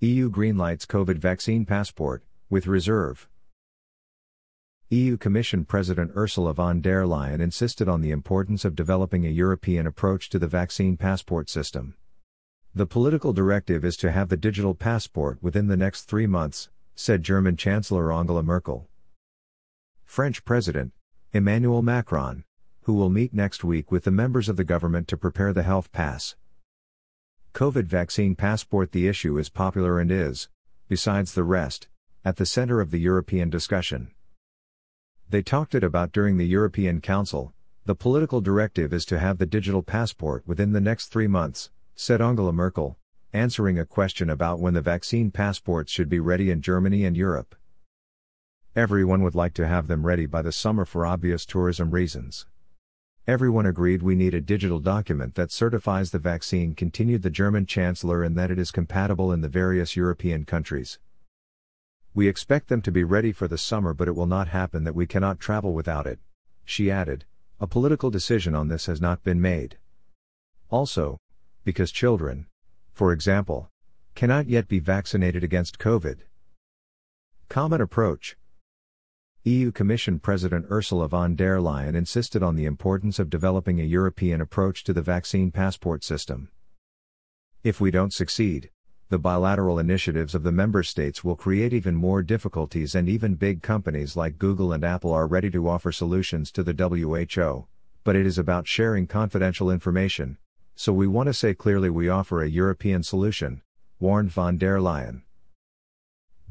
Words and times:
EU 0.00 0.30
greenlights 0.30 0.86
COVID 0.86 1.18
vaccine 1.18 1.66
passport, 1.66 2.22
with 2.48 2.68
reserve. 2.68 3.28
EU 4.90 5.16
Commission 5.16 5.64
President 5.64 6.12
Ursula 6.14 6.54
von 6.54 6.80
der 6.80 7.04
Leyen 7.04 7.40
insisted 7.40 7.88
on 7.88 8.00
the 8.00 8.12
importance 8.12 8.64
of 8.64 8.76
developing 8.76 9.26
a 9.26 9.28
European 9.28 9.88
approach 9.88 10.28
to 10.28 10.38
the 10.38 10.46
vaccine 10.46 10.96
passport 10.96 11.50
system. 11.50 11.96
The 12.72 12.86
political 12.86 13.32
directive 13.32 13.84
is 13.84 13.96
to 13.96 14.12
have 14.12 14.28
the 14.28 14.36
digital 14.36 14.72
passport 14.72 15.42
within 15.42 15.66
the 15.66 15.76
next 15.76 16.02
three 16.02 16.28
months, 16.28 16.68
said 16.94 17.24
German 17.24 17.56
Chancellor 17.56 18.12
Angela 18.12 18.44
Merkel. 18.44 18.86
French 20.04 20.44
President, 20.44 20.92
Emmanuel 21.32 21.82
Macron, 21.82 22.44
who 22.82 22.94
will 22.94 23.10
meet 23.10 23.34
next 23.34 23.64
week 23.64 23.90
with 23.90 24.04
the 24.04 24.12
members 24.12 24.48
of 24.48 24.56
the 24.56 24.62
government 24.62 25.08
to 25.08 25.16
prepare 25.16 25.52
the 25.52 25.64
health 25.64 25.90
pass. 25.90 26.36
COVID 27.54 27.86
vaccine 27.86 28.34
passport 28.34 28.92
The 28.92 29.08
issue 29.08 29.38
is 29.38 29.48
popular 29.48 29.98
and 29.98 30.10
is, 30.12 30.48
besides 30.88 31.34
the 31.34 31.44
rest, 31.44 31.88
at 32.24 32.36
the 32.36 32.46
center 32.46 32.80
of 32.80 32.90
the 32.90 33.00
European 33.00 33.50
discussion. 33.50 34.10
They 35.28 35.42
talked 35.42 35.74
it 35.74 35.82
about 35.82 36.12
during 36.12 36.36
the 36.36 36.46
European 36.46 37.00
Council. 37.00 37.52
The 37.84 37.94
political 37.94 38.40
directive 38.40 38.92
is 38.92 39.04
to 39.06 39.18
have 39.18 39.38
the 39.38 39.46
digital 39.46 39.82
passport 39.82 40.46
within 40.46 40.72
the 40.72 40.80
next 40.80 41.08
three 41.08 41.26
months, 41.26 41.70
said 41.94 42.20
Angela 42.20 42.52
Merkel, 42.52 42.96
answering 43.32 43.78
a 43.78 43.84
question 43.84 44.30
about 44.30 44.60
when 44.60 44.74
the 44.74 44.80
vaccine 44.80 45.30
passports 45.30 45.90
should 45.90 46.08
be 46.08 46.20
ready 46.20 46.50
in 46.50 46.62
Germany 46.62 47.04
and 47.04 47.16
Europe. 47.16 47.54
Everyone 48.76 49.22
would 49.22 49.34
like 49.34 49.54
to 49.54 49.66
have 49.66 49.88
them 49.88 50.06
ready 50.06 50.26
by 50.26 50.42
the 50.42 50.52
summer 50.52 50.84
for 50.84 51.04
obvious 51.04 51.44
tourism 51.44 51.90
reasons. 51.90 52.46
Everyone 53.28 53.66
agreed 53.66 54.02
we 54.02 54.14
need 54.14 54.32
a 54.32 54.40
digital 54.40 54.78
document 54.78 55.34
that 55.34 55.52
certifies 55.52 56.12
the 56.12 56.18
vaccine, 56.18 56.74
continued 56.74 57.20
the 57.20 57.28
German 57.28 57.66
Chancellor, 57.66 58.22
and 58.22 58.38
that 58.38 58.50
it 58.50 58.58
is 58.58 58.70
compatible 58.70 59.32
in 59.32 59.42
the 59.42 59.50
various 59.50 59.96
European 59.96 60.46
countries. 60.46 60.98
We 62.14 62.26
expect 62.26 62.68
them 62.68 62.80
to 62.80 62.90
be 62.90 63.04
ready 63.04 63.32
for 63.32 63.46
the 63.46 63.58
summer, 63.58 63.92
but 63.92 64.08
it 64.08 64.16
will 64.16 64.24
not 64.24 64.48
happen 64.48 64.84
that 64.84 64.94
we 64.94 65.06
cannot 65.06 65.40
travel 65.40 65.74
without 65.74 66.06
it. 66.06 66.18
She 66.64 66.90
added, 66.90 67.26
a 67.60 67.66
political 67.66 68.08
decision 68.08 68.54
on 68.54 68.68
this 68.68 68.86
has 68.86 68.98
not 68.98 69.22
been 69.22 69.42
made. 69.42 69.76
Also, 70.70 71.18
because 71.64 71.92
children, 71.92 72.46
for 72.94 73.12
example, 73.12 73.68
cannot 74.14 74.48
yet 74.48 74.68
be 74.68 74.78
vaccinated 74.78 75.44
against 75.44 75.78
COVID. 75.78 76.20
Common 77.50 77.82
approach. 77.82 78.38
EU 79.48 79.72
Commission 79.72 80.18
President 80.18 80.66
Ursula 80.68 81.08
von 81.08 81.34
der 81.34 81.58
Leyen 81.58 81.94
insisted 81.94 82.42
on 82.42 82.54
the 82.54 82.66
importance 82.66 83.18
of 83.18 83.30
developing 83.30 83.80
a 83.80 83.84
European 83.84 84.42
approach 84.42 84.84
to 84.84 84.92
the 84.92 85.00
vaccine 85.00 85.50
passport 85.50 86.04
system. 86.04 86.50
If 87.64 87.80
we 87.80 87.90
don't 87.90 88.12
succeed, 88.12 88.68
the 89.08 89.18
bilateral 89.18 89.78
initiatives 89.78 90.34
of 90.34 90.42
the 90.42 90.52
member 90.52 90.82
states 90.82 91.24
will 91.24 91.34
create 91.34 91.72
even 91.72 91.94
more 91.94 92.22
difficulties, 92.22 92.94
and 92.94 93.08
even 93.08 93.36
big 93.36 93.62
companies 93.62 94.16
like 94.16 94.36
Google 94.36 94.70
and 94.70 94.84
Apple 94.84 95.14
are 95.14 95.26
ready 95.26 95.50
to 95.52 95.66
offer 95.66 95.92
solutions 95.92 96.52
to 96.52 96.62
the 96.62 96.74
WHO. 96.74 97.68
But 98.04 98.16
it 98.16 98.26
is 98.26 98.36
about 98.36 98.68
sharing 98.68 99.06
confidential 99.06 99.70
information, 99.70 100.36
so 100.76 100.92
we 100.92 101.06
want 101.06 101.28
to 101.28 101.32
say 101.32 101.54
clearly 101.54 101.88
we 101.88 102.10
offer 102.10 102.42
a 102.42 102.50
European 102.50 103.02
solution, 103.02 103.62
warned 103.98 104.30
von 104.30 104.58
der 104.58 104.78
Leyen. 104.78 105.22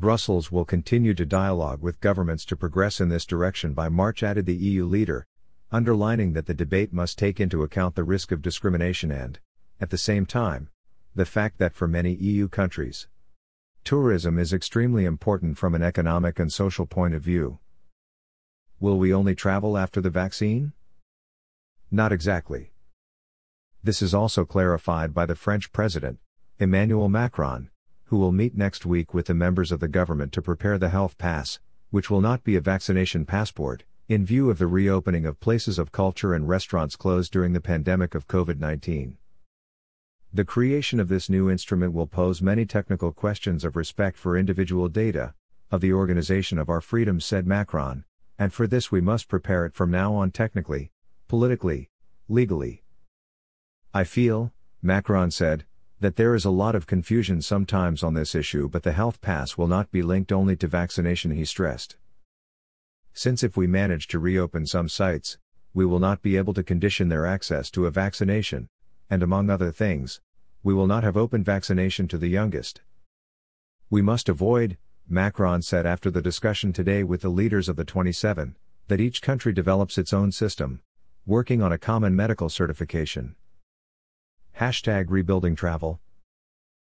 Brussels 0.00 0.50
will 0.50 0.64
continue 0.64 1.12
to 1.12 1.26
dialogue 1.26 1.82
with 1.82 2.00
governments 2.00 2.46
to 2.46 2.56
progress 2.56 3.02
in 3.02 3.10
this 3.10 3.26
direction 3.26 3.74
by 3.74 3.90
March, 3.90 4.22
added 4.22 4.46
the 4.46 4.54
EU 4.54 4.86
leader, 4.86 5.26
underlining 5.70 6.32
that 6.32 6.46
the 6.46 6.54
debate 6.54 6.90
must 6.90 7.18
take 7.18 7.38
into 7.38 7.62
account 7.62 7.94
the 7.94 8.02
risk 8.02 8.32
of 8.32 8.40
discrimination 8.40 9.10
and, 9.10 9.38
at 9.78 9.90
the 9.90 9.98
same 9.98 10.24
time, 10.24 10.70
the 11.14 11.26
fact 11.26 11.58
that 11.58 11.74
for 11.74 11.86
many 11.86 12.14
EU 12.14 12.48
countries, 12.48 13.08
tourism 13.84 14.38
is 14.38 14.54
extremely 14.54 15.04
important 15.04 15.58
from 15.58 15.74
an 15.74 15.82
economic 15.82 16.38
and 16.38 16.50
social 16.50 16.86
point 16.86 17.14
of 17.14 17.22
view. 17.22 17.58
Will 18.80 18.98
we 18.98 19.12
only 19.12 19.34
travel 19.34 19.76
after 19.76 20.00
the 20.00 20.08
vaccine? 20.08 20.72
Not 21.90 22.10
exactly. 22.10 22.72
This 23.84 24.00
is 24.00 24.14
also 24.14 24.46
clarified 24.46 25.12
by 25.12 25.26
the 25.26 25.36
French 25.36 25.72
President, 25.72 26.18
Emmanuel 26.58 27.10
Macron, 27.10 27.68
who 28.10 28.18
will 28.18 28.32
meet 28.32 28.56
next 28.56 28.84
week 28.84 29.14
with 29.14 29.26
the 29.26 29.34
members 29.34 29.70
of 29.70 29.78
the 29.78 29.86
government 29.86 30.32
to 30.32 30.42
prepare 30.42 30.76
the 30.76 30.88
health 30.88 31.16
pass, 31.16 31.60
which 31.90 32.10
will 32.10 32.20
not 32.20 32.42
be 32.42 32.56
a 32.56 32.60
vaccination 32.60 33.24
passport, 33.24 33.84
in 34.08 34.26
view 34.26 34.50
of 34.50 34.58
the 34.58 34.66
reopening 34.66 35.24
of 35.24 35.38
places 35.38 35.78
of 35.78 35.92
culture 35.92 36.34
and 36.34 36.48
restaurants 36.48 36.96
closed 36.96 37.32
during 37.32 37.52
the 37.52 37.60
pandemic 37.60 38.16
of 38.16 38.26
COVID 38.26 38.58
19. 38.58 39.16
The 40.32 40.44
creation 40.44 40.98
of 40.98 41.06
this 41.06 41.30
new 41.30 41.48
instrument 41.48 41.92
will 41.92 42.08
pose 42.08 42.42
many 42.42 42.66
technical 42.66 43.12
questions 43.12 43.64
of 43.64 43.76
respect 43.76 44.18
for 44.18 44.36
individual 44.36 44.88
data, 44.88 45.34
of 45.70 45.80
the 45.80 45.92
organization 45.92 46.58
of 46.58 46.68
our 46.68 46.80
freedoms, 46.80 47.24
said 47.24 47.46
Macron, 47.46 48.04
and 48.36 48.52
for 48.52 48.66
this 48.66 48.90
we 48.90 49.00
must 49.00 49.28
prepare 49.28 49.64
it 49.66 49.74
from 49.74 49.92
now 49.92 50.14
on 50.14 50.32
technically, 50.32 50.90
politically, 51.28 51.90
legally. 52.28 52.82
I 53.94 54.02
feel, 54.02 54.52
Macron 54.82 55.30
said, 55.30 55.64
that 56.00 56.16
there 56.16 56.34
is 56.34 56.46
a 56.46 56.50
lot 56.50 56.74
of 56.74 56.86
confusion 56.86 57.42
sometimes 57.42 58.02
on 58.02 58.14
this 58.14 58.34
issue, 58.34 58.68
but 58.68 58.82
the 58.82 58.92
health 58.92 59.20
pass 59.20 59.58
will 59.58 59.68
not 59.68 59.90
be 59.90 60.02
linked 60.02 60.32
only 60.32 60.56
to 60.56 60.66
vaccination, 60.66 61.30
he 61.30 61.44
stressed. 61.44 61.96
Since 63.12 63.42
if 63.42 63.56
we 63.56 63.66
manage 63.66 64.08
to 64.08 64.18
reopen 64.18 64.66
some 64.66 64.88
sites, 64.88 65.36
we 65.74 65.84
will 65.84 65.98
not 65.98 66.22
be 66.22 66.38
able 66.38 66.54
to 66.54 66.62
condition 66.62 67.08
their 67.08 67.26
access 67.26 67.70
to 67.72 67.86
a 67.86 67.90
vaccination, 67.90 68.68
and 69.10 69.22
among 69.22 69.50
other 69.50 69.70
things, 69.70 70.20
we 70.62 70.72
will 70.72 70.86
not 70.86 71.04
have 71.04 71.16
open 71.16 71.44
vaccination 71.44 72.08
to 72.08 72.18
the 72.18 72.28
youngest. 72.28 72.80
We 73.90 74.00
must 74.00 74.28
avoid, 74.28 74.78
Macron 75.08 75.60
said 75.60 75.84
after 75.84 76.10
the 76.10 76.22
discussion 76.22 76.72
today 76.72 77.02
with 77.02 77.20
the 77.20 77.28
leaders 77.28 77.68
of 77.68 77.76
the 77.76 77.84
27, 77.84 78.56
that 78.88 79.00
each 79.00 79.20
country 79.20 79.52
develops 79.52 79.98
its 79.98 80.12
own 80.12 80.32
system, 80.32 80.80
working 81.26 81.62
on 81.62 81.72
a 81.72 81.78
common 81.78 82.16
medical 82.16 82.48
certification. 82.48 83.34
Hashtag 84.60 85.06
rebuilding 85.08 85.56
travel. 85.56 86.02